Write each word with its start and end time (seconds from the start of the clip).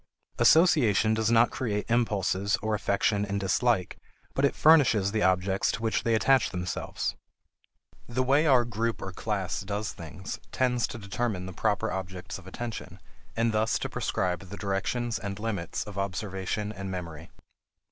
Association 0.39 1.13
does 1.13 1.29
not 1.29 1.51
create 1.51 1.85
impulses 1.87 2.57
or 2.63 2.73
affection 2.73 3.23
and 3.23 3.39
dislike, 3.39 3.99
but 4.33 4.43
it 4.43 4.55
furnishes 4.55 5.11
the 5.11 5.21
objects 5.21 5.71
to 5.71 5.83
which 5.83 6.01
they 6.01 6.15
attach 6.15 6.49
themselves. 6.49 7.15
The 8.07 8.23
way 8.23 8.47
our 8.47 8.65
group 8.65 8.99
or 8.99 9.11
class 9.11 9.61
does 9.61 9.91
things 9.93 10.39
tends 10.51 10.87
to 10.87 10.97
determine 10.97 11.45
the 11.45 11.53
proper 11.53 11.91
objects 11.91 12.39
of 12.39 12.47
attention, 12.47 12.99
and 13.37 13.51
thus 13.51 13.77
to 13.77 13.89
prescribe 13.89 14.39
the 14.39 14.57
directions 14.57 15.19
and 15.19 15.37
limits 15.37 15.83
of 15.83 15.99
observation 15.99 16.71
and 16.71 16.89
memory. 16.89 17.29